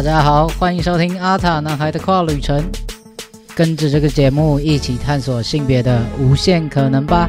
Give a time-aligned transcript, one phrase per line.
[0.00, 2.64] 大家好，欢迎收听阿塔男孩的跨旅程，
[3.54, 7.28] 跟着这个节目一起探索性别的无限可能吧。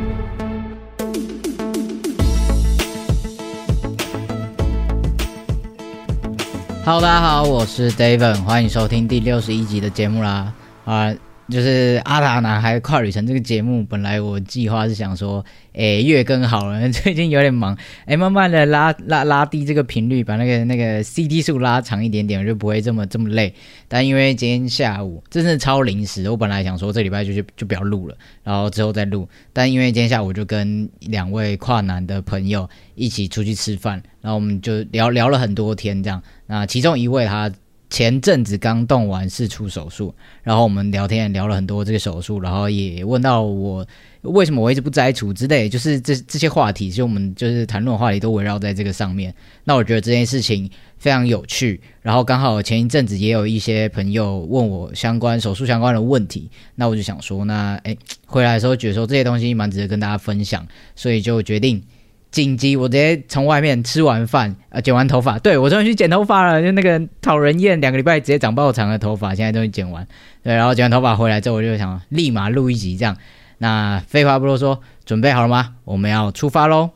[6.86, 10.54] Hello，大家好，我是 David，欢迎收听第六十一集的节目啦。
[10.86, 11.14] 啊。
[11.52, 15.44] 就是阿达男孩跨旅程这个节目，本来我计划是想说，
[15.74, 23.54] 诶，月更好了， 最近有点忙，诶，慢慢的拉拉拉低这个频率，把那个那个 CD 数拉长一点点，我就不会这么这么累。
[23.90, 29.28] 但因为今天下午真的超临时，我本来想说这礼拜就就就不要录了，然后之后再录。
[29.52, 36.24] 但因为今天下午就跟两位跨男的朋友一起出去吃饭，然后我们就聊聊了很多天这样。
[36.48, 37.52] 那其中一位他。
[37.92, 43.86] 前阵子刚动完四处手术，然后我们聊天聊了很多这个手术，然后也问到我
[44.22, 49.36] 为什么我一直不摘除之类，就是这这些话题，其实我们就是谈论话题都围绕在这个上面。
[49.66, 61.84] 那我觉得这件事情非常有趣，然后刚好前一阵子也有一些朋友问我相关手术相关的问题，那我就想说，那诶回来的时候觉得说这些东西蛮值得跟大家分享，所以就决定。
[62.32, 62.78] 紧急！
[62.78, 65.38] 我直接从外面吃完饭，呃，剪完头发。
[65.38, 70.08] 对我终于去剪头发了，就那个讨人厌，两个礼拜直接长爆长的头发，现在终于剪完。
[70.42, 73.18] 对，然后剪完头发回来之后，我就想立马录一集这样。
[73.58, 75.76] 那废话不多说，准备好了吗？
[75.84, 76.92] 我们要出发喽！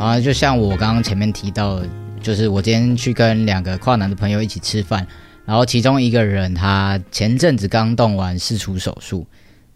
[0.00, 1.80] 啊，就像我刚刚前面提到，
[2.20, 5.06] 就是我今天去跟两个跨男的朋友一起吃饭，
[5.46, 9.24] 然后其中一个人他前阵子刚动完四除手术，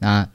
[0.00, 0.26] 那。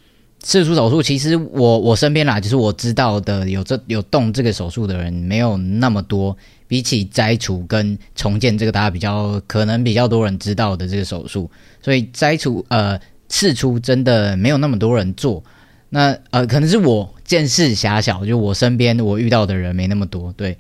[0.48, 6.38] 四出手术，其实我我身边啦，就是我知道的有这有动这个手术的人没有那么多，
[6.70, 11.52] 比起摘除跟重建这个大家比较可能比较多人知道的这个手术，
[11.84, 15.44] 所以摘除呃四出真的没有那么多人做，
[15.90, 20.58] 那呃可能是我见识狭小，就我身边我遇到的人没那么多，对，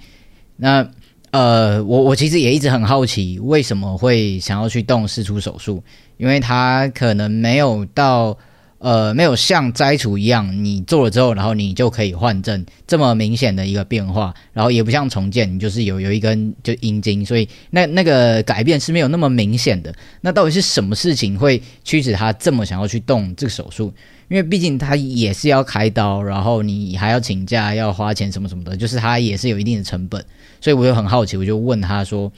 [0.57, 0.85] 那
[1.31, 5.81] 呃我我其实也一直很好奇为什么会想要去动四出手术，
[6.17, 8.37] 因为他可能没有到。
[8.79, 19.91] 呃，没有像摘除一样，你做了之后，然后你就可以换正这么明显的一个变化，然后也不像重建，你就是有有一根就阴茎，所以那那个改变是没有那么明显的。
[20.21, 23.91] 那到底是什么事情会驱使他这么想要去动这个手术？
[24.29, 30.23] 因为毕竟他也是要开刀，然后你还要请假，要花钱什么什么的，就是他也是有一定的成本。
[30.61, 32.31] 所以我就很好奇，我就问他说：“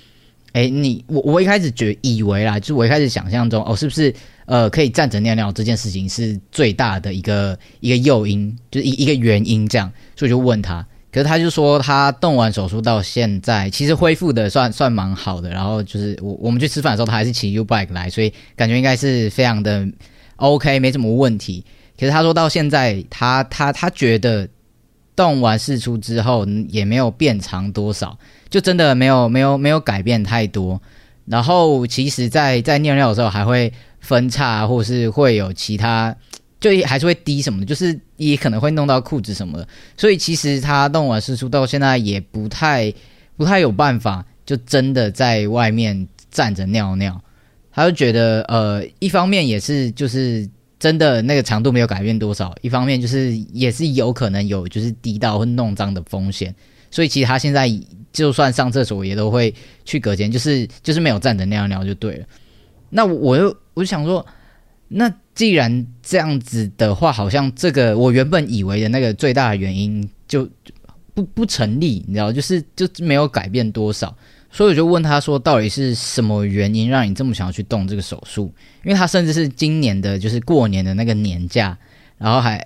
[0.53, 4.13] 哎，你我我一开始觉以为啦，就是我一开始想象中哦，是不是？”
[4.49, 19.87] 呃，可以站着尿尿这件事情是最大的一个一个诱因，就是一一个原因这样，所以就问他，可是他就说他动完手术到现在，其实恢复的算算蛮好的，然后就是我我们去吃饭的时候，他还是骑 U bike 来，所以感觉应该是非常的
[20.37, 21.63] OK，没什么问题。
[21.99, 24.49] 可是他说到现在，他他他觉得
[25.16, 28.17] 动完试出之后也没有变长多少，
[28.49, 30.81] 就真的没有没有没有改变太多。
[31.27, 33.71] 然后其实，在在尿尿的时候还会。
[33.99, 36.15] 分叉，或是会有其他，
[36.59, 39.67] 就还是会滴什么的，就是也可能会弄到裤子什么的。
[39.97, 42.93] 所以其实他弄完试出到现在也不太
[43.37, 47.21] 不太有办法，就真的在外面站着尿尿。
[47.71, 50.49] 他就觉得，呃，一方面也是就是
[50.79, 56.53] 真的那个长度没有改变多少，一方面就是也是有可能有就是滴到或弄脏的风险。
[56.91, 57.71] 所以其实他现在
[58.11, 59.53] 就算上厕所也都会
[59.85, 62.25] 去隔间，就是就是没有站着尿尿就对了。
[62.89, 64.25] 那我又我就想说，
[64.88, 70.50] 那既然这样子的话，好像这个我原本以为的那个最大的原因就
[71.13, 74.16] 不不成立，你知道，就是就没有改变多少，
[74.51, 78.51] 所以我就问他说，到底是什么原因让你这么想要去动这个手术？
[78.83, 81.78] 因为他甚至是今年的，就是过年的那个年假，
[82.17, 82.66] 然后还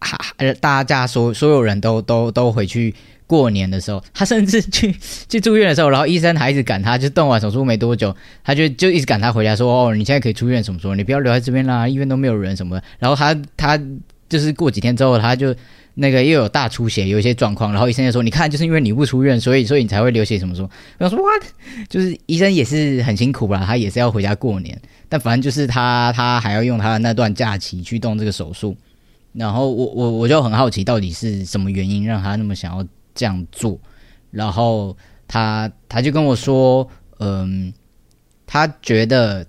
[0.00, 2.94] 还大家所所有人都都都回去。
[3.26, 4.92] 过年的时候，他甚至去
[5.30, 8.12] 去住院的时候，然后医生还一直赶他，就动完手术没多久，
[8.42, 10.96] 他就就一直赶他回家，说：“哦，你现在可以出院，什么时候？
[10.96, 12.82] 你不要留在这边啦，医院都没有人什么。”。
[12.98, 13.80] 然后他他
[14.28, 15.54] 就是过几天之后，他就
[15.94, 20.68] 那个又有大出血，有一些状况，然后医生就说：“你看，就是因为你不出院，所以所以你才会流血什么什么。”
[20.98, 21.44] 我说：“What？”
[21.88, 24.76] 就是医生也是很辛苦吧，他也是要回家过年，
[25.08, 28.76] 但反正就是他他还要用他的那段假期去动这个手术。
[29.32, 32.86] 然后我我我就很好奇，到底是什么原因让他那么想要。
[33.12, 33.78] 这样做，
[34.30, 34.96] 然后
[35.26, 36.88] 他他就跟我说，
[37.18, 37.74] 嗯，
[38.46, 39.44] 他觉得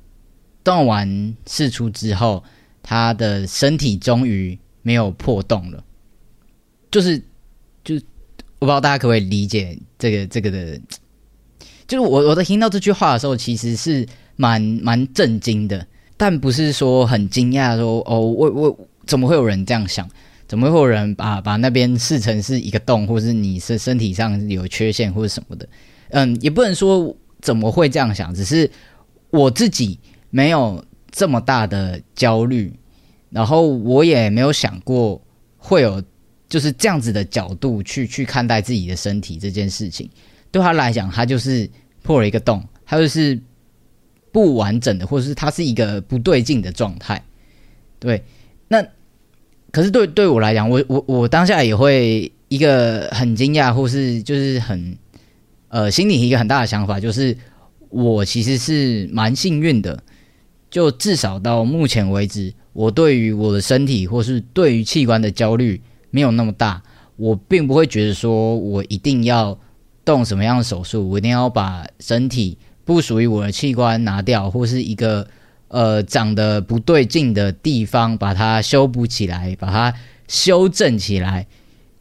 [0.64, 2.44] 动完试出之后，
[2.82, 5.82] 他的身体终于没有破洞了，
[6.90, 7.20] 就是
[7.84, 7.96] 就
[8.58, 10.82] 我不知道大家可不可以理解这个这个的，
[11.88, 14.06] 就是我我在听到这句话的时候，其实是
[14.36, 15.86] 蛮蛮震惊的，
[16.18, 18.80] 但不是说很惊讶，说哦，我我
[19.12, 20.10] 怎么会有人这样想？
[20.48, 25.68] 怎么会有人把把那边视成是一个洞，或是你是身体上有缺陷或者什么的？
[26.12, 28.72] 嗯，也不能说怎么会这样想，只是
[29.32, 30.00] 我自己
[30.30, 30.82] 没有
[31.12, 32.74] 这么大的焦虑，
[33.30, 35.22] 然后我也没有想过
[35.58, 36.02] 会有
[36.48, 40.10] 就是这样子的角度去去看待自己的身体这件事情。
[40.52, 41.70] 对他来讲，他就是
[42.02, 43.38] 破了一个洞，他就是
[44.32, 47.22] 不完整的，或者是他是一个不对劲的状态。
[48.00, 48.24] 对，
[49.72, 54.98] 可是对对我来讲，我我我当下也会一个很惊讶，或是就是很
[55.70, 57.36] 呃心里一个很大的想法，就是
[57.90, 60.04] 我其实是蛮幸运的，
[60.70, 66.84] 就至少到目前为止，我对于我的身体或是对于器官的焦虑没有那么大，
[67.16, 69.58] 我并不会觉得说我一定要。
[70.04, 75.26] 动什么样的手术，我一定要把身体不属于我的器官拿掉，或是一个
[75.72, 79.94] 呃长得不对劲的地方把它修补起来，把它
[80.28, 81.48] 修正起来。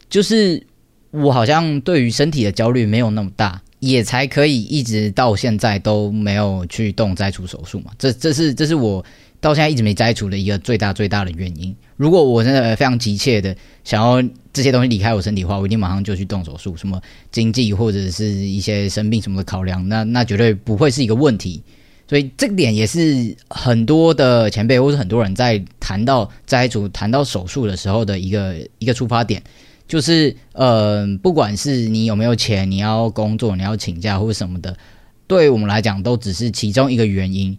[0.08, 0.62] 就是
[1.11, 7.90] 我好像对于身体的焦虑没有那么大，也才可以一直到现在都没有去动摘除手术嘛。
[7.99, 9.05] 这这是这是我。
[9.43, 11.75] 到现在一直没摘除的一个最大最大的原因。
[11.96, 16.76] 如果我真的非常急切的想要这些东西离开我身体的话，我一定马上就去动手术。
[16.76, 17.00] 什么
[17.32, 21.62] 经济或者是一些生病什么的考量，那那绝对不会是一个问题。
[22.11, 29.41] 所以这个点也是很多的前辈或者很多人在谈到摘除、谈到手术的时候的一个一个出发点，
[29.87, 34.77] 就是呃，不管是你有没有钱，你要工作，你要请假或者什么的，
[35.29, 37.57] 对我们来讲都只是其中一个原因。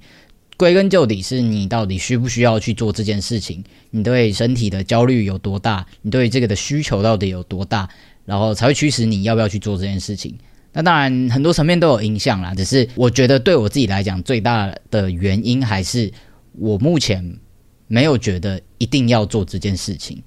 [0.57, 3.63] 归根究底，是你到底需不需要去做这件事情？
[3.91, 5.85] 你对身体的焦虑有多大？
[6.01, 7.87] 你对这个的需求到底有多大？
[8.25, 10.37] 然后才会驱使你要不要去做这件事情。
[10.73, 12.53] 那当然，很多层面都有影响啦。
[12.55, 16.11] 只是我觉得，对我自己来讲，最大的原因还是
[16.53, 17.37] 我目前
[17.87, 20.21] 没有觉得一定要做这件事情。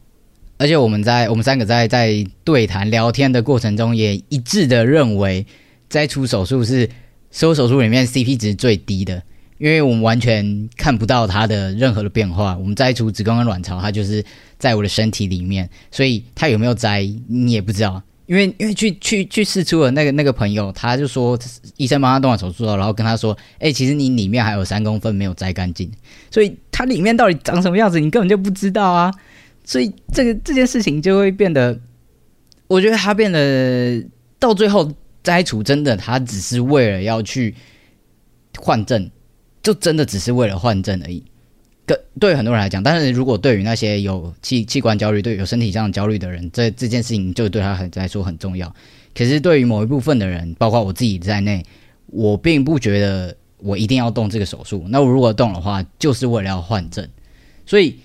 [0.58, 5.46] 而且我们在我们三个在在对谈聊天的过程中，也一致的认为，
[5.88, 6.88] 摘除手术是
[7.30, 9.22] 所有手术里面 CP 值最低的。
[9.58, 14.22] 因为我们完全看不到它的任何的变化，我们摘除子宫跟卵巢，它就是
[14.58, 18.02] 在我的身体里面，所以它有没有摘你也不知道。
[18.26, 21.38] 因为因为去去去试出的那个那个朋友，他就说
[21.76, 25.90] 医生帮他动完手术了，然后跟他说：“哎，其实你里面还有三公分没有摘干净，
[26.30, 29.12] 所以它里面到底长什么样子，你根本就不知道啊。”
[29.64, 31.78] 所以这个这件事情就会变得，
[32.66, 34.04] 我觉得它变得
[34.38, 34.92] 到最后
[35.22, 37.54] 摘除真的，它只是为了要去
[38.58, 39.10] 换证。
[39.62, 41.24] 就真的只是为了换证而已，
[41.86, 48.74] 跟对很多人来讲，但是如果对于那些有器器官焦虑、对有身体上焦虑的人，这这件事情就对他很来说很重要。
[49.14, 51.64] 可是对于某一部分的人，包括我自己在内，
[52.06, 54.84] 我并不觉得我一定要动这个手术。
[54.88, 57.06] 那我如果动的话，就是为了要换证。
[57.66, 57.96] 所以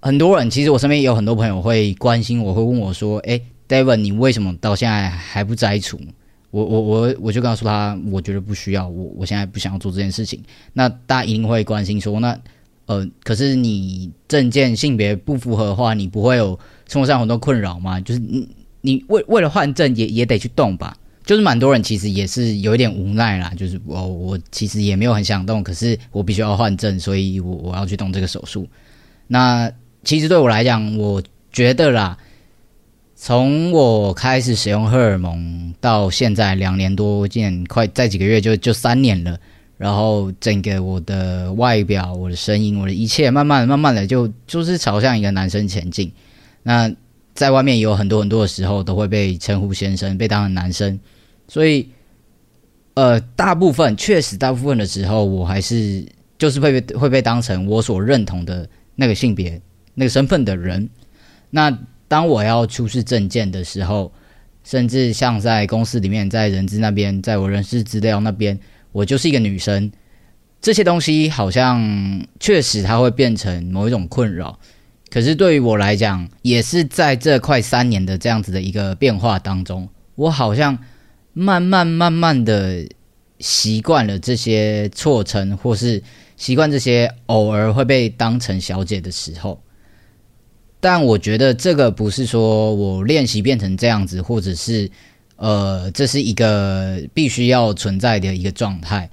[0.00, 5.98] 很多人其实我身边也有很多朋友会关心我，会问我说：“哎，David，你为什么到现在还不摘除？”
[6.50, 10.40] 我我我我就告诉，他我觉得不需要，我我现在不想要做这件事情。
[10.72, 12.38] 那大家一定会关心说，那
[12.86, 16.58] 呃，可是你证件性别不符合的话，你不会有
[16.88, 18.00] 生活上很多困扰吗？
[18.00, 18.48] 就是你
[18.80, 20.96] 你为为了换证也也得去动吧。
[21.24, 28.68] 就是蛮多人其实也是有一点无奈啦，就是我我其实也没有很想动，可是我必须要换证，所以我我要去动这个手术。
[29.26, 29.72] 那
[30.02, 31.22] 其实对我来讲，我
[31.52, 32.18] 觉得啦。
[33.16, 39.38] 从我开始使用荷尔蒙到现在两年多，竟然快再几个月就就三年了。
[39.76, 46.12] 然后整个我的外表、我的声音、我的一切，慢慢慢慢的就就是朝向一个男生前进。
[46.62, 46.90] 那
[47.34, 50.98] 在外面有很多很多的时候，都会被称呼先生，被当成男生。
[51.48, 51.88] 所以，
[52.94, 56.04] 呃，大部分确实大部分的时候，我还是
[56.38, 59.60] 就是会被会被当成我所认同的那个性别、
[59.94, 60.88] 那个身份的人。
[61.50, 61.78] 那。
[62.06, 64.12] 当我要出示证件的时候，
[64.62, 68.56] 甚至像在公司里面，在人资那边，在我人事资料那边，
[68.94, 69.90] 我就是一个女生，
[70.62, 74.60] 这些东西好像确实它会变成某一种困扰。
[75.10, 80.78] 可是对于我来讲，也是在这快三年的这样子的一个变化当中，我好像
[81.32, 82.86] 慢慢慢慢的
[83.40, 86.00] 习惯了这些错称，或是
[86.36, 89.60] 习惯这些偶尔会被当成小姐的时候。
[90.78, 94.88] 但我觉得这个不是说我练习变成这样子，或者是
[95.36, 99.10] 呃，这是一个必须要存在的一个状态。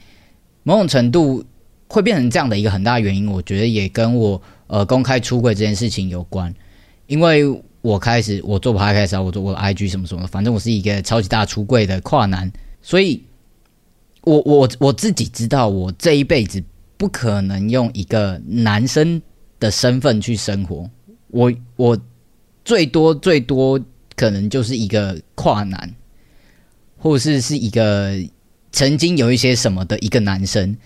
[0.63, 1.43] 某种程度
[1.87, 6.53] 会变成这样的一个很大原因，我觉得也跟我呃公开出柜这件事情有关。
[7.07, 7.43] 因为
[7.81, 12.49] 我开始我做拍开始，我做我 IG 什么什么，反正我是一个超级大出柜的跨男，
[12.81, 13.23] 所以
[14.21, 16.63] 我我我自己知道，我这一辈子
[16.95, 19.19] 不可能用一个男生
[19.59, 20.89] 的身份去生活。
[21.29, 21.99] 我我
[22.63, 23.79] 最多最多
[24.15, 25.91] 可能就是一个跨男，
[27.01, 28.13] 或者是是一个
[28.71, 30.77] 曾经有一些什么的一个男生，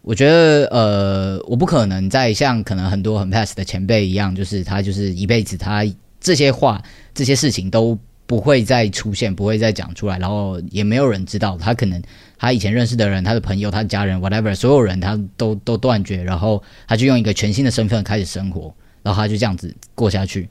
[0.00, 5.84] 我觉得呃，我不可能再像可能很多很 pass 的前辈一样，就是他就是一辈子他
[6.18, 6.82] 这些话
[7.12, 12.02] 这些事情都不会再出现，不会再讲出来，然后也没有人知道他可能
[12.38, 20.48] 他以前认识的人、他的朋友、他的家人，whatever，所有人他都都断绝，然后他就用一个全新的身份开始生活，然后他就这样子过下去。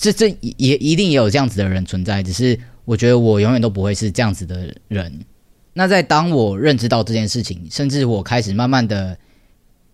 [0.00, 5.26] 这这也一定也有这样子的人存在，只是我觉得我永远都不会是这样子的人。
[5.74, 9.18] 那在当我认知到这件事情，甚至我开始慢慢的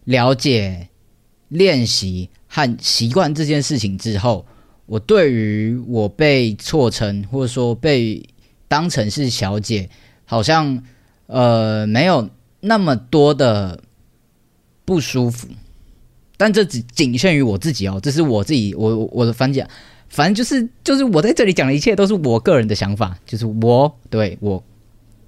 [0.04, 0.88] 了解、
[1.48, 4.46] 练习和习惯这件事情之后，
[4.86, 8.24] 我对于我被错称或者说被
[8.68, 9.90] 当成是小姐，
[10.24, 10.84] 好像
[11.26, 13.82] 呃没有那么多的
[14.84, 15.48] 不舒服。
[16.38, 19.66] 但这只仅限于我自己哦，这是我自己我我的反讲，
[20.08, 24.62] 反正就是就是我在这里讲的一切都是我个人的想法，就是我对我。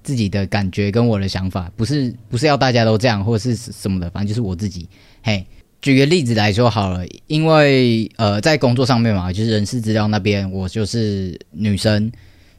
[0.01, 4.87] 自己的感觉跟我的想法，不是不是要大家都这样或者是什么的，反正就是我自己。
[5.21, 5.45] 嘿，
[5.81, 12.11] 举个例子来说好了，因为呃，在工作上面嘛，就是人事资料那边，我就是女生，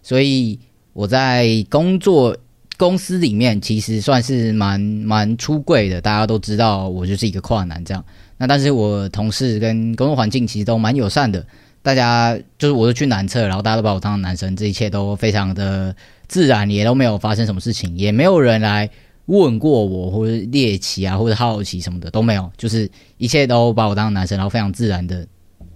[0.03, 0.61] 所以
[0.93, 2.37] 我在工作
[2.77, 8.05] 公司里面其实算是蛮蛮出柜的，大家都知道我就是一个跨男这样。
[8.37, 11.45] 那但是我同事跟工作环境其实都蛮友善的，
[11.83, 15.95] 大家就是我是去男厕，然后大家都把我当男生，这一切都非常的。
[16.29, 18.89] 自然也都没有发生什么事情，也没有人来
[19.27, 25.27] 问过我，或者猎奇啊，或者好奇什么的都没有，就是一切都把我当男生，然后非常自然的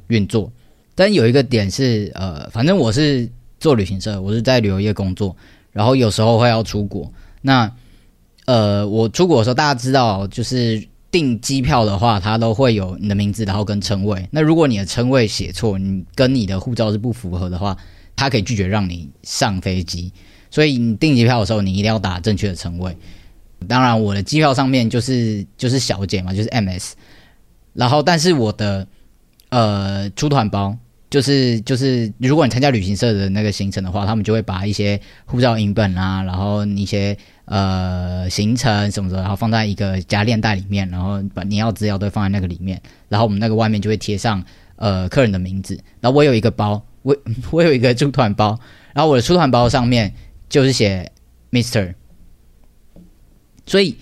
[0.06, 0.48] 运作。
[0.94, 5.36] 但有一个点是，呃，反正我是做旅行社，我是在旅游业工作，
[5.72, 7.12] 然后有时候会要出国。
[7.42, 7.68] 那
[8.46, 10.80] 呃，我出国的时候，大家知道，就是
[11.14, 14.28] 订机票的话，它都会有你的名字，然后跟称谓。
[14.32, 17.76] 那如果你的称谓写错，你跟你的护照是不符合的话，
[18.16, 20.12] 它可以拒绝让你上飞机。
[20.50, 22.96] 所以你订机票的时候，你一定要打正确的称谓。
[23.68, 26.94] 当然，我的机票上面就是就是小姐嘛，就是 MS。
[27.74, 28.84] 然后，但是我的
[29.50, 30.76] 呃出团包
[31.08, 37.16] 就是就是，如果你参加旅行社的那个行程的话，他们就会把一些护照影本啊，然后一些
[37.46, 42.80] 呃行程什么的，然后放在一个夹链袋里面，然后把你要资料都放在那个里面。
[43.08, 44.44] 然后我们那个外面就会贴上
[44.76, 45.78] 呃客人的名字。
[46.00, 47.16] 然后我有一个包，我
[47.50, 48.58] 我有一个出团包，
[48.92, 50.12] 然后我的出团包上面。
[50.46, 51.10] 就是写
[51.50, 51.94] Mister，
[53.66, 53.96] 所以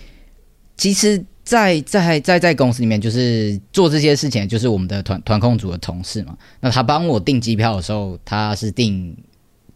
[0.77, 6.37] 其实，在在在在公司里面，就是做这些事情，就是我们的团团控组的同事嘛。
[6.61, 9.17] 那他帮我订机票的时候，他是订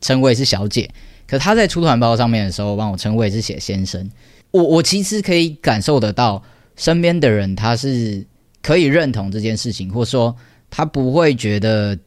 [0.02, 0.90] 称谓是小姐，
[1.26, 4.08] 可他在出团包上面的时候，帮我称谓是写先生。
[4.50, 6.42] 我我其实可以感受得到，
[6.76, 8.24] 身边的人他是
[8.62, 10.34] 可以认同这件事情，或说
[10.70, 11.98] 他不会觉得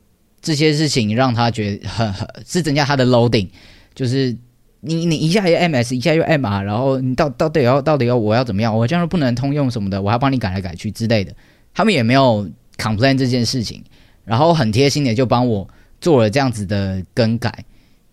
[0.42, 3.50] 这些事情让他觉得很很是增加他的 loading，
[3.94, 4.36] 就是。
[4.82, 8.74] 你你一下又 MS，一下又 MR，然后你到到底要到底要我要怎么样？
[8.74, 11.36] 我这样不能通用什么的，我还帮你改来改去之类的。
[11.74, 13.84] 他们也没有 complain 这件事情，
[14.24, 15.68] 然后很贴心的就帮我
[16.00, 17.54] 做了这样子的更改。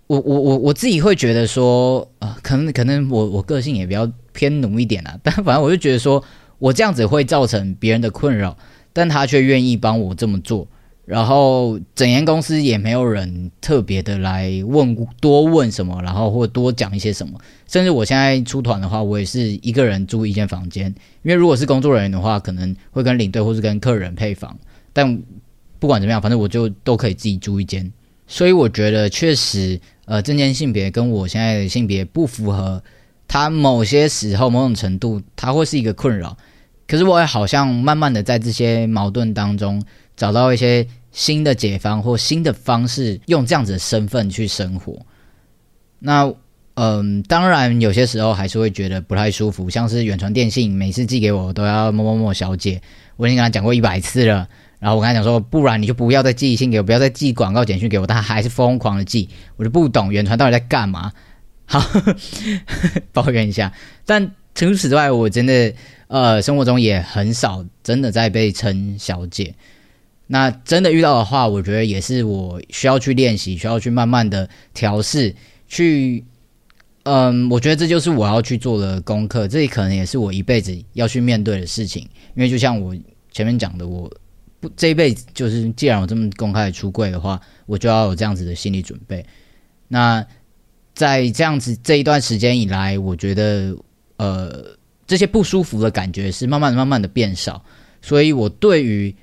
[0.07, 6.23] 我我我我自己会觉得说，呃，可能可能我我个性也比较偏奴一点啊，但反正我就觉得说
[6.59, 8.57] 我这样子会造成别人的困扰，
[8.93, 10.67] 但他却愿意帮我这么做。
[11.05, 17.39] 然后整间公司也没有人特别的来问多问什么，然后或多讲一些什么。
[17.69, 20.87] 甚至我现在出团的话，我也是一个人住一间房间，
[21.23, 24.59] 因为如果是工作人员的话，可能会跟领队或是跟客人配房。
[24.93, 25.23] 但
[25.79, 27.93] 不管怎么样，反正我就都可以自己租一间。
[28.27, 32.83] 所以我觉得确实，呃，证件性别跟我现在的性别不符合，
[33.29, 36.37] 它某些时候某种程度它会是一个困扰。
[36.87, 39.83] 可是我也好像慢慢的在这些矛盾当中。
[40.17, 44.99] 找到一些新的解方或新的方式，用这样子的身份去生活。
[45.99, 46.33] 那
[46.73, 52.81] 嗯，当然有些时候还是会觉得不太舒服，像是远传电信每次寄给我都要某某某小姐，
[53.19, 54.49] 我已经跟他讲过一百次了。
[54.87, 61.13] 然后我跟他讲说，不然你就不要再寄信给我，不要再寄广告简讯给我，他还是疯狂的寄，我就不懂远传到底在干嘛。
[61.65, 61.85] 好，
[63.13, 63.73] 抱怨一下。
[64.05, 65.75] 但除此之外，我真的
[66.07, 69.53] 呃生活中也很少真的在被称小姐。
[70.29, 75.35] 那真的遇到的话，我觉得也是我需要去练习，需要去慢慢的调试，
[75.67, 76.25] 去，
[77.03, 82.09] 嗯，我觉得这就是我要去做的功课，这也可能也是我一辈子要去面对的事情。
[82.37, 82.95] 因为就像我
[83.33, 84.09] 前面讲的，我
[84.61, 89.25] 不这一辈子就是既然我这么公开的出柜的话，我就要有这样子的心理准备。
[89.89, 90.25] 那
[90.95, 93.77] 在这样子这一段时间以来，我觉得
[94.17, 97.65] 呃这些不舒服的感觉是慢慢、慢慢的变少，
[98.03, 99.15] 所以我对于。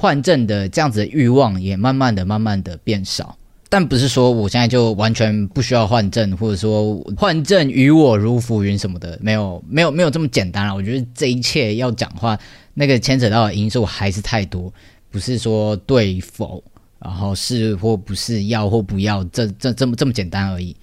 [0.00, 3.36] 换证的这样子的欲望也慢慢的、慢慢的变少。
[3.70, 10.74] 但不是说我现在就完全不需要换证，或者说换证与我如浮云什么的，没有没有没有这么简单了。
[10.74, 12.38] 我觉得这一切要讲话，
[12.72, 14.72] 那个牵扯到的因素还是太多，
[15.10, 16.64] 不是说对否，
[16.98, 20.74] 然后是或不是要或不要，这这这么这么简单而已。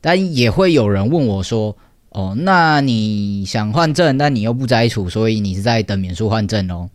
[0.00, 1.76] 但也会有人问我说
[2.08, 6.88] ：“哦，那你想换证，但你又不摘除，所以你是在等免诉换证哦？”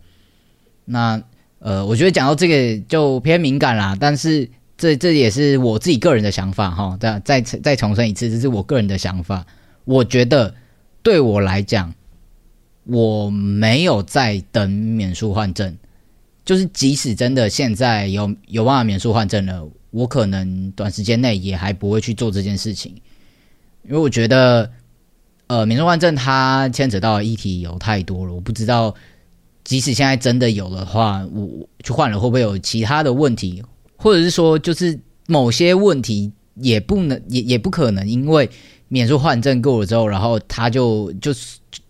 [0.86, 1.22] 那
[1.60, 4.50] 呃，我觉得讲到这个就偏敏感啦，但是。
[4.78, 9.46] 这这也是我自己个人的想法哈，再再再重申一次，这是我个人的想法。
[9.84, 10.54] 我觉得
[11.02, 11.94] 对我来讲，
[12.84, 15.74] 我没有在等免诉换证，
[16.44, 22.92] 就是即使真的现在有有办法免诉换证了，我可能短时间内也还不会去做这件事情，
[23.84, 24.70] 因为我觉得，
[25.46, 28.94] 呃，免诉换证它牵扯到议题有太多了，我不知道，
[29.64, 33.62] 即使现在真的有的话，我去换了会不会有其他的问题。
[33.96, 38.48] 或者是说，就是某些问题也不能，也也不可能，因为
[38.88, 41.32] 免诉换证过了之后，然后他就就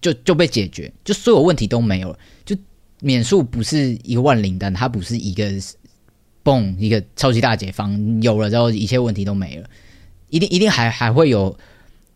[0.00, 2.18] 就就被解决，就所有问题都没有了。
[2.44, 2.56] 就
[3.00, 5.50] 免诉不是一个万灵丹，它不是一个
[6.42, 9.68] 嘣一个超级大解放，有了之后一切问题都没了，
[10.30, 11.56] 一定一定还还会有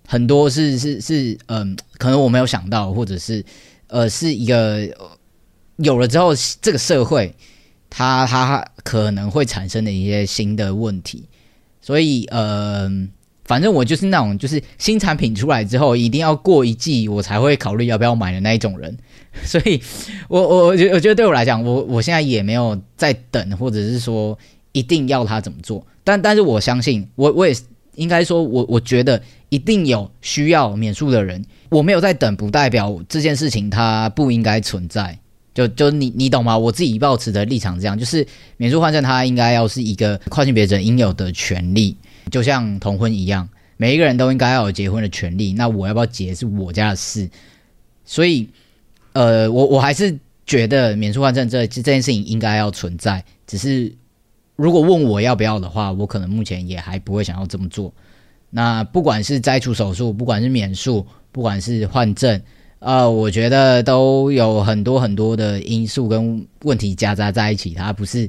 [0.07, 3.45] 很多是是是嗯，可能我没有想到，或者是
[3.89, 4.89] 呃是一个
[5.77, 6.33] 有了之后
[6.63, 7.35] 这个社会。
[7.91, 11.25] 它它可能会产生的一些新的问题，
[11.83, 12.89] 所以呃，
[13.45, 18.97] 反正我就是那种就是新产品出来之后，一定要过一季我才会考虑要不要买的那一种人。
[19.45, 19.81] 所以，
[20.29, 24.37] 我我我觉我觉得对我来讲，我我现在也没有在等，或者是说
[24.73, 25.87] 一定要他怎么做。
[26.03, 27.55] 但但是我相信，我我也
[27.95, 31.45] 应该说，我我觉得一定有需要免诉的人。
[31.69, 35.17] 我没有在等，不代表这件事情它不应该存在。
[35.53, 36.57] 就就你你懂吗？
[36.57, 38.27] 我自己抱持的立场这样，就是
[38.57, 41.97] 免诉换证，它应该要是一个跨性别者应有的权利，
[42.31, 45.53] 就像同婚一样，每一个人都应该要有结婚的权利。
[45.53, 47.29] 那我要不要结是我家的事，
[48.05, 48.49] 所以
[49.13, 53.25] 呃，我我还是觉得免诉换证这这件事情应该要存在。
[53.47, 53.93] 只是
[54.55, 57.93] 如果问我要不要的话，我可能目前也还不会想要这么做。
[58.51, 62.41] 那不管是摘除手术，不管是免诉，不管是换证。
[62.81, 68.29] 呃，我觉得都有很多很多的因素跟问题夹杂在一起，它不是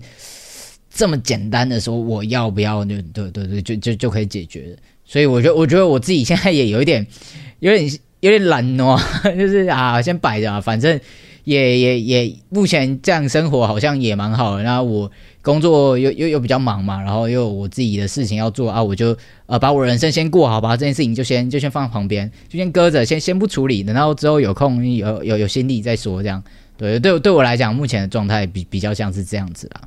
[0.93, 4.77] 这么简单的说我要不要就对对对就就就可以解决。
[5.05, 7.05] 所以我觉得，我觉得我自己现在也有一点
[7.59, 8.99] 有点有点懒惰，
[9.37, 10.99] 就是啊，先摆着啊，反正
[11.45, 14.63] 也也也目前这样生活好像也蛮好的。
[14.63, 15.11] 然后我。
[15.41, 26.21] 工作又又又比较忙嘛，然后又有我自己的事情要做啊，我就呃把我人生先过好吧，这件事情就先就先放旁边，就先搁着，先先不处理，等到之后有空有有有心力再说。
[26.21, 26.43] 这样，
[26.77, 29.82] 对对对我来讲，目前的状态比比较像是这样子啦。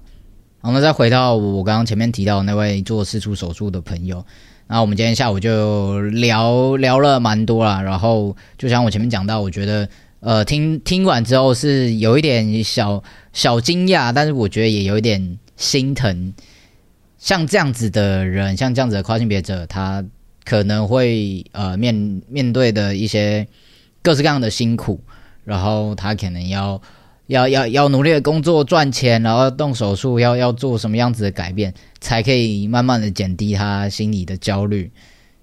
[0.60, 4.24] 好，那再回到我刚刚前面提到那位做四处手术的朋友，
[4.66, 7.80] 那我们今天下午就聊聊了蛮多啦。
[7.80, 9.88] 然后就像我前面讲到，我觉得。
[10.26, 16.32] 呃，听听完之后是有一点小小惊讶，但是我觉得也有一点心疼。
[17.18, 20.04] 像这样子的人，像这样子的跨性别者，他
[20.44, 23.46] 可能会呃面面对的一些
[24.02, 25.00] 各式各样的辛苦，
[25.44, 26.80] 然后他可能要
[27.28, 34.90] 要要要努力的工作赚钱，然后动手术，要要做什么样子的改变，才可以慢慢的减低他心里的焦虑。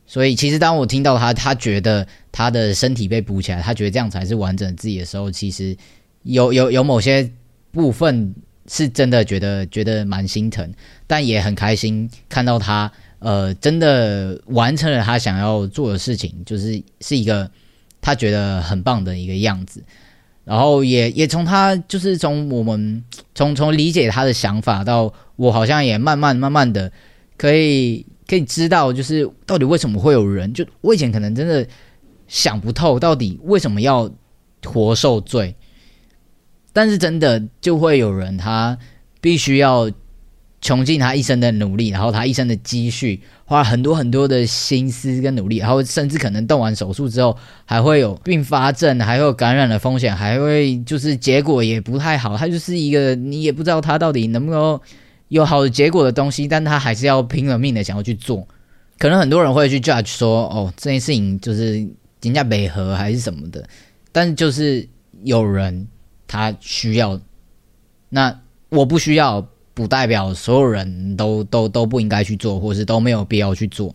[0.06, 5.76] 所以，其实当我听到他，他觉得他的身体被补起来，他觉得这样才是完整自己的时候，其实
[6.24, 7.32] 有有有某些
[7.72, 8.36] 部分
[8.72, 10.74] 是真的觉得觉得蛮心疼，
[11.06, 17.52] 但也很开心看到他呃真的完成了他想要做的事情，就是是一个
[18.00, 19.84] 他觉得很棒的一个样子。
[20.46, 23.04] 然后也也从他就是从我们
[23.36, 26.90] 从从理解他的想法到我好像也慢慢慢慢的
[27.38, 28.06] 可以。
[28.28, 30.54] 可以知道，就是到底为什么会有人？
[30.54, 31.68] 就我以前可能真的
[32.30, 34.10] 想不透，到底为什么要
[34.64, 35.54] 活受罪？
[36.74, 38.78] 但是真的就会有人，他
[39.20, 39.90] 必须要
[40.62, 52.38] 穷尽他一生的努力，然后他一生的积蓄，花很多很多的心思跟努力，然后甚至可能动完手术之后，还会有并发症，还会有感染的风险，还会就是结果也不太好。
[52.38, 54.80] 他就是一个你也不知道他到底能不能。
[55.32, 58.46] 有好的结果的东西，但他还是要拼了命的想要去做。
[59.00, 61.76] 可能很多人会去 judge 说，哦，这件事情就是
[62.22, 63.66] 人家美合还是什么的。
[64.12, 64.86] 但就是
[65.24, 65.88] 有人
[66.32, 67.20] 他需要，
[68.08, 68.40] 那
[68.70, 73.94] 我不需要，不代表所有人都都都不应该去做，或是都没有必要去做。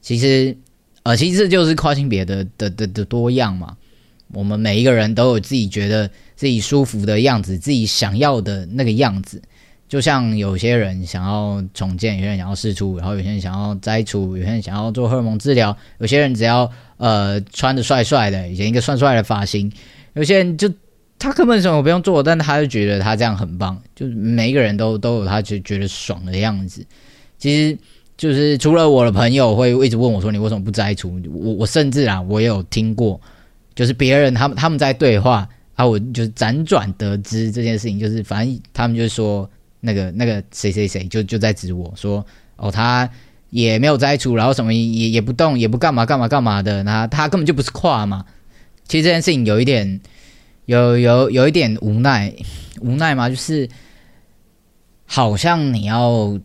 [0.00, 0.56] 其实，
[1.02, 3.76] 呃，其实这就是跨性别的的的的多样嘛。
[4.32, 9.42] 我们每一个人都有自己觉得自己舒服的样子，自己想要的那个样子。
[9.88, 19.72] 就像有些人想要重建，有些人想要试出，然后有些人想要摘除，有些人想要做荷尔蒙治疗，有些人只要呃穿的帅帅的，剪一个帅帅的发型，
[20.14, 20.72] 有些人就
[21.24, 26.86] 他根本什么不用做，但他就觉得他这样很棒，就是每一个人都都有他觉觉得爽的样子。
[27.38, 27.78] 其实
[28.16, 33.20] 就是除了我的朋友会一直问我说你为什么不摘除，我我甚至啊我也有听过，
[33.74, 39.48] 就是别人他们他们在对话啊，我就是辗转得知这件事情，就是反正他们就说。
[39.86, 42.24] 那个那个谁谁谁就就在指我说
[42.56, 43.06] 哦，他
[43.50, 48.24] 也没有摘除，然后什么也也不动，也不干嘛干嘛干嘛的，那他根本就不是跨嘛。
[48.88, 50.00] 其实这件事情有一点
[50.66, 52.34] 有有有一点无奈，
[52.80, 53.68] 无奈嘛，就是
[55.06, 56.38] 好像你要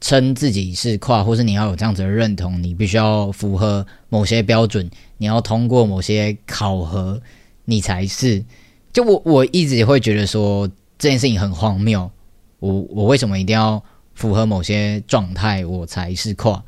[0.00, 7.20] 称自己是跨，或是你要有这样子的认同，你必须要符合某些标准，你要通过某些考核，
[7.64, 8.44] 你才是。
[8.92, 10.66] 就我我一直会觉得说
[10.98, 12.10] 这件事情很荒谬。
[12.58, 13.82] 我我为什么一定要
[14.14, 16.62] 符合某些状态我才是跨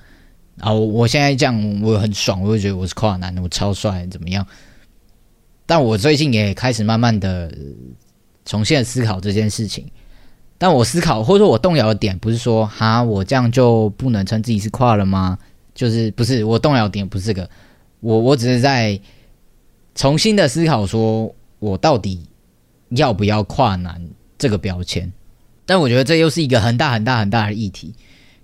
[0.59, 0.73] 啊？
[0.73, 4.47] 我现在这样我很爽，我就觉得我是跨男，我超帅，怎么样？
[5.73, 7.51] 但我最近也开始慢慢的
[8.45, 9.91] 重新思考这件事情。
[10.59, 15.39] 但我思考或者说我动摇的点，不是说哈我这样就不能称自己是跨了吗？
[15.75, 17.49] 就是不是我动摇点不是这个，
[18.01, 19.01] 我我只是在
[19.95, 22.21] 重新的思考，说我到底
[22.91, 23.99] 要不要跨男
[24.37, 25.11] 这个标签？
[25.65, 27.95] 但我觉得这又是一个很大很大很大的议题，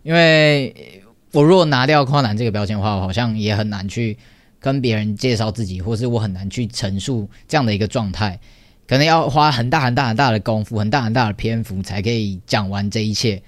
[0.03, 4.17] 因为我如果拿掉跨男这个标签的话，我好像也很难去
[4.61, 8.39] 跟别人介绍自己，或是我很难去陈述这样的一个状态，
[8.87, 13.43] 可能要花很大很大很大的功夫、很大很大的篇幅才可以讲完这一切。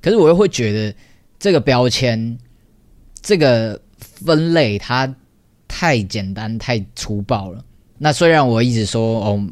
[0.00, 0.94] 可是我又会觉得
[1.38, 2.38] 这个标签、
[3.20, 5.12] 这个分类它
[5.66, 7.64] 太简单、太粗暴了。
[7.98, 9.48] 那虽然我一直说哦，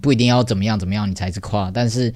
[0.00, 2.12] 不一定要怎么样怎么样你才是跨，但是。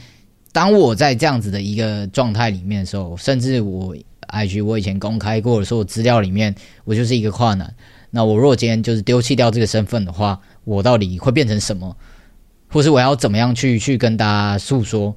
[0.55, 3.97] 当我在这样子的一个状态里面的时候，甚至我
[4.29, 7.75] IG 我以前公开过的所有资料里面，我就是一个跨男。
[8.13, 11.97] 那我若今天就是丢弃掉这个身份的话，我到底会变成什么？
[12.69, 15.17] 或是我要怎么样去去跟大家诉说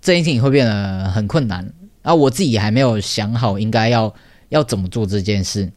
[0.00, 1.70] 这件事情会变得很困难？
[2.00, 4.14] 啊，我自己还没有想好应该要
[4.48, 5.70] 要怎么做这件事。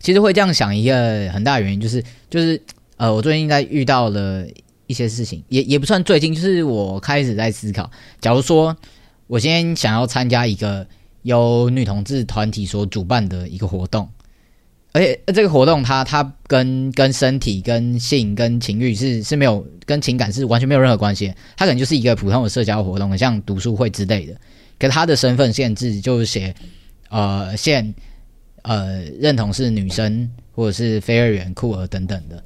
[0.00, 2.60] 其实会这样想一个很大原因就是就是
[2.96, 4.44] 呃，我最近在遇到了。
[4.88, 8.76] 一些事情也也不算最近，就是我开始在思考，假如说
[9.26, 10.86] 我今天想要参加一个
[11.22, 14.08] 由女同志团体所主办的一个活动，
[14.96, 24.34] 而且这个活动它它跟跟身体、跟性、跟情欲是是没有跟情感是完全没有任何关系，它可能就是一个普通的社交活动，像读书会之类的。
[24.78, 26.54] 可他的身份限制就是写
[27.10, 27.94] 呃限
[28.62, 32.42] 呃认同是女生或者是非二元酷儿等等的。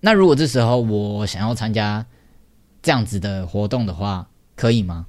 [0.00, 2.02] 那如果这时候我想要参加
[2.80, 5.06] 这样子的活动的话，可以吗？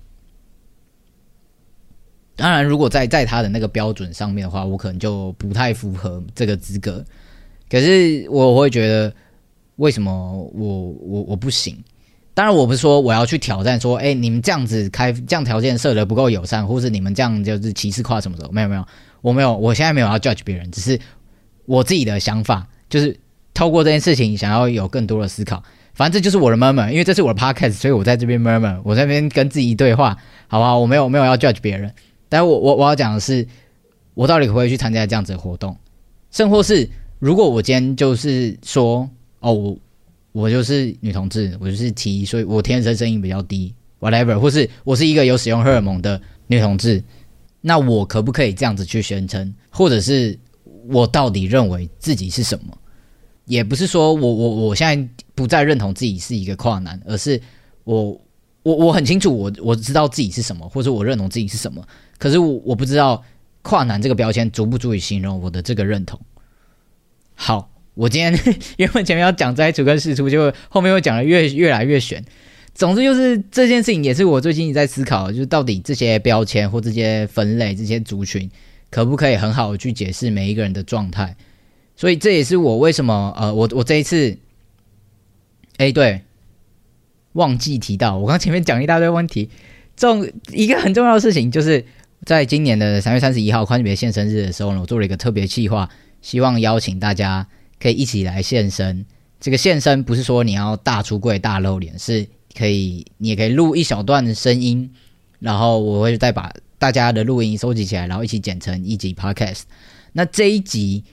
[2.39, 7.03] 当然，如果在在他的那个标准上面的话，我可能就不太符合这个资格。
[7.69, 9.13] 可是我会觉得，
[9.75, 10.11] 为什么
[10.53, 11.77] 我我我不行？
[12.33, 18.49] 当然，我不是说我要去挑战，说哎，你们这样子开这样条件设的不够友善，或是你们这样就是歧视跨什么的？
[18.51, 18.85] 没有没有，
[19.21, 20.99] 我没有，我现在没有要 judge 别人，只是
[21.65, 23.19] 我自己的想法，就是。
[23.51, 25.61] 透过这件事情，想要有更多的思考。
[25.93, 30.15] 反正这就是我的 murmur，因为这是我的 podcast，所以我在这边 murmur，我在那边跟自己对话，
[30.47, 30.79] 好不好？
[30.79, 31.93] 我没有没有要 judge 别人，
[32.29, 33.45] 但我我我要讲的是，
[34.13, 35.75] 我到底可不可以去参加这样子的活动？
[36.31, 36.87] 甚或是
[37.17, 39.77] 如果我今天就是说，哦，我
[40.31, 47.03] 我就是女同志，我就是 T，所以我天生声音比较低，whatever，或是我是一个有使用荷尔蒙的女同志，
[47.61, 49.51] 那我可不可以这样子去宣称？
[49.71, 50.37] 或者是
[50.87, 52.77] 我到底认为自己是什么？
[53.45, 57.41] 也不是说我我我现在不再认同自己是一个跨男，而是
[57.83, 58.11] 我
[58.61, 61.83] 我我很清楚我我知道自己是什么，或者我认同自己是什么。
[62.19, 63.23] 可是我我不知道
[63.63, 66.19] 跨男这个标签足不足以形容我的这个认同。
[67.33, 68.37] 好，我今天
[68.77, 72.23] 原本前面要讲摘除跟试出，就后面又讲的越越来越悬。
[72.75, 78.49] 总之就是这件事情也是我最近在思考，就是到底这些标签或这些分类、这些族群，
[78.89, 81.35] 可不可以很好的去解释每一个人的状态。
[81.95, 84.37] 所以这也是我为什么呃，我我这一次，
[85.75, 86.21] 哎，对，
[87.33, 89.49] 忘记提到，我刚前面讲一大堆问题，
[89.97, 91.85] 重一个很重要的事情，就是
[92.25, 95.89] 在今年的三月三十一号宽别现身日的时候呢，我做了一个特别计划，
[96.21, 97.47] 希望邀请大家
[97.79, 99.05] 可以一起来现身。
[99.39, 104.91] 这个现身不是说你要大出柜、大露脸，是可以，你也可以录一小段声音，
[105.39, 109.61] 然后我会再把大家的录音收集起来，然后一起剪成一集 podcast。
[110.13, 111.03] 那这一集。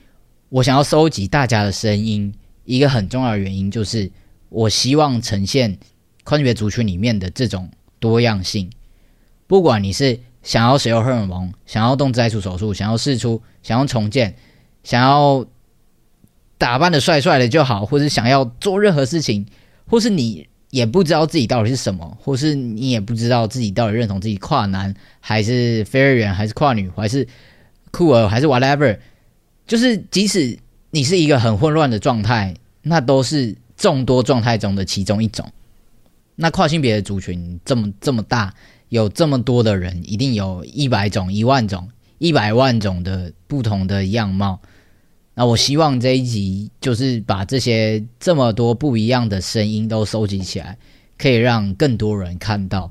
[0.49, 4.09] 我想要收集大家的声音，一个很重要的原因就是，
[4.47, 5.77] 我希望呈现
[6.23, 8.69] 宽别族群里面的这种多样性。
[9.45, 14.35] 不管你是想要使用荷尔蒙，想要动摘除手术，想要试出，想要重建，
[14.83, 15.45] 想要
[16.57, 19.45] 打扮的帅帅的就好，或是想要做任何事情，
[19.87, 27.27] 或是你也不知道自己到底是什么，或是你也不知道自己到底认同自己跨男还是非二元，还是跨女，还是
[27.91, 28.97] 酷儿，还是 whatever，
[29.65, 30.57] 就是即使
[30.91, 35.45] 你是一个很混乱的状态，那都是众多状态中的其中一种。
[36.35, 38.53] 那跨性别的族群这么这么大，
[38.89, 44.59] 有这么多的人，一定有一百种、一万种、一百万种的不同的样貌。
[45.35, 50.77] 那我希望这一集就是把这些这么多不一样的声音都收集起来，
[51.17, 52.89] 可以让更多人看到，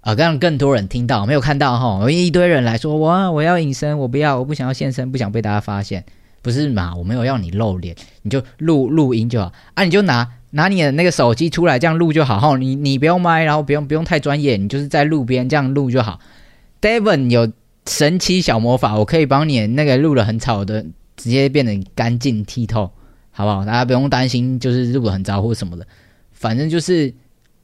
[0.00, 1.26] 啊，让更多人听到。
[1.26, 6.02] 没有看到哈，有一堆人来说，我我要隐身，我不要，我不想要现身，不想被大家发现，
[6.40, 6.94] 不是嘛？
[6.96, 12.56] 我没有要你露脸，你就录录音就好啊，你就拿拿你的那个手机出来这样录就好哈。
[12.56, 16.20] 你你不用麦，然后不用不用太专业，你就是在路边这样录就好。
[16.80, 17.50] Devon 有
[17.86, 20.84] 神奇小魔法，我可以帮你那个录的很吵的。
[21.16, 22.90] 直接变得干净剔透，
[23.30, 23.64] 好不好？
[23.64, 25.86] 大家不用担心，就是录的很糟或什么的。
[26.30, 27.10] 反正就是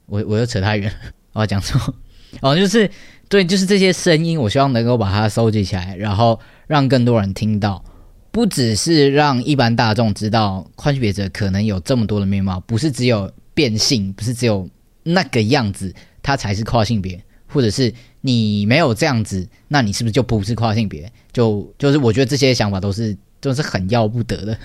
[0.07, 0.97] 我，我又扯太远了，
[1.33, 1.93] 我要讲错
[2.41, 2.89] 哦，就是
[3.29, 7.85] 对，就是这些声音，我希望能够把它收集起来，然后让更多人听到，
[8.33, 14.67] 不只是让一般大众知道跨性别者可能有这么多的面貌，不是只有变性，不是只有
[15.03, 21.09] 那个样子，他才是跨性别，或者是你没有这样子，那你是不是就不是跨性别？
[21.31, 23.15] 就就是我觉得这些想法都是。
[23.43, 24.57] 都是很要不得的。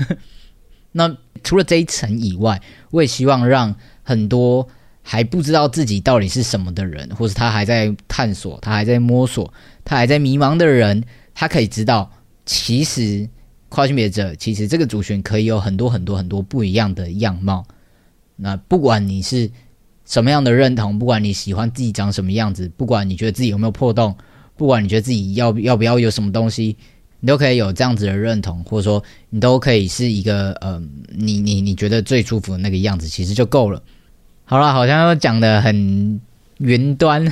[0.92, 4.68] 那除了这一层以外，我也希望让很多
[5.02, 9.52] 还不知道自己到底是什么的人，或者他还在探索、他还在摸索、
[9.84, 11.02] 他还在迷茫的人，
[11.34, 12.08] 他可以知道，
[12.46, 13.28] 其实
[13.68, 17.66] 跨性别者其实这个族群可以有很多很多很多不一样的样貌。
[18.36, 19.50] 那不管你是
[20.04, 24.16] 什么样的认同，不管你喜欢自己长什么样子，不管你觉得自己有没有破洞，
[24.56, 26.76] 不管你觉得自己要要不要有什么东西。
[27.20, 33.82] 你都可以有这样子的认同，或者说你都可以是一个呃，你你你觉得最舒服的那个样子，其实就够了。
[34.44, 36.20] 好了，好像又讲的很
[36.58, 37.28] 云端，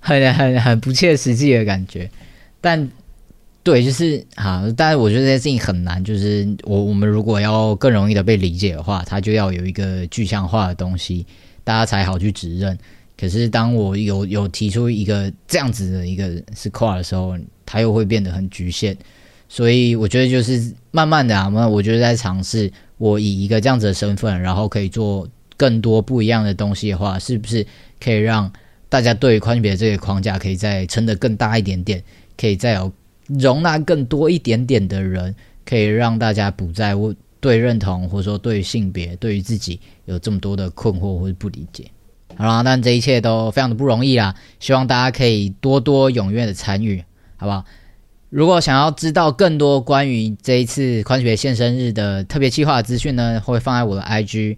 [0.00, 2.10] 很很很不切实际的感觉。
[2.62, 2.88] 但
[3.62, 6.02] 对，就是好，但是我觉得这件事情很难。
[6.04, 11.26] 就是我我们如果要更容易的被理解的话，它就要有一个具象化的东西，
[11.64, 12.76] 大家才好去指认。
[13.16, 17.36] 可是当我有有提出一个这样子的一个是跨的时候。
[17.64, 18.94] 它又会变得很局限，
[19.48, 27.66] 所以我觉得就是慢慢的啊，那我觉得在尝试，我以一个这样子的身份，然后可以做更多不一样的东西的话，是不是
[27.98, 28.52] 可以让
[28.90, 32.02] 大家对宽别这个框架可以再撑得更大一点点，
[32.36, 32.92] 可以再有
[33.38, 36.94] 容纳更多一点点的人，可以让大家不再
[37.40, 41.90] 对认同或者说对性别、对于自己有这么多的困惑或者不理解。
[42.36, 47.04] 好啦，但这一切都非常的不容易啦，希望大家可以多多踊跃的参与。
[47.36, 47.64] 好不好？
[48.30, 54.56] 如果想要知道更多关于这一次宽学现生日的特别计划资讯呢，会放在我的 IG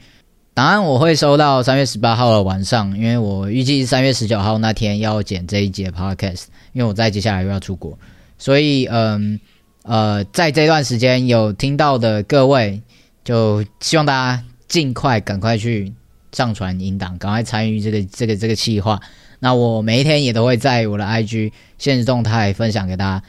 [0.52, 7.98] 档案，我会收到三月十八号的晚上，因为我预计三月十九号那天要剪这一节 Podcast，因为我在接下来又要出国，
[8.44, 9.40] 所以嗯
[9.84, 12.82] 呃，在这段时间有听到的各位，
[13.24, 15.90] 就希望大家尽快赶快去
[16.30, 19.00] 上传音档，赶快参与这个这个这个计划。
[19.38, 23.26] 那我每一天也都会在我的 IG 现实动态分享给大家。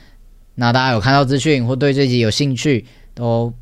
[0.56, 3.54] 那大家有看到资讯或对这集有兴趣，都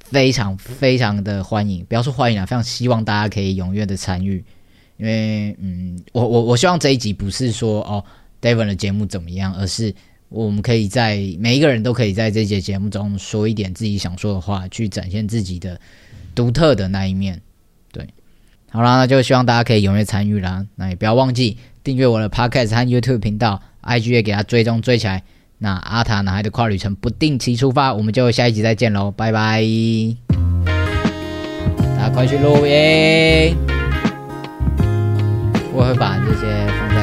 [0.00, 1.82] 非常非常的欢迎。
[1.86, 4.44] 不要说欢迎啊，非常希望大家可以踊跃的参与。
[4.98, 8.04] 因为，嗯，我我我希望这一集不是说哦
[8.42, 9.94] ，David 的节目怎么样，而是
[10.34, 15.80] 我们可以在每一个人都可以在这节节目中说一点自己想说的话，去展现自己的
[16.34, 17.40] 独特的那一面。
[17.92, 18.04] 对，
[18.68, 20.66] 好啦，那就希望大家可以踊跃参与啦。
[20.74, 25.22] 那也不要忘记订阅我的 Podcast 和 YouTube 频道，IG 也给他追踪追起来。
[25.58, 29.62] 那阿塔男孩的跨旅程不定期出发，我们就下一集再见喽，拜拜！
[31.96, 33.54] 大家快去录耶！
[35.72, 36.93] 我会把这些。